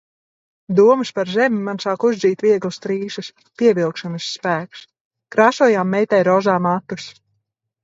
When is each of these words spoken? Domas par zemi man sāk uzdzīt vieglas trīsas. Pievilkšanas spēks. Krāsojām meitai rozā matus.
Domas 0.77 1.09
par 1.17 1.29
zemi 1.33 1.59
man 1.67 1.79
sāk 1.83 2.05
uzdzīt 2.09 2.41
vieglas 2.45 2.81
trīsas. 2.87 3.29
Pievilkšanas 3.63 4.31
spēks. 4.39 4.83
Krāsojām 5.37 5.95
meitai 5.99 6.25
rozā 6.33 6.59
matus. 6.71 7.09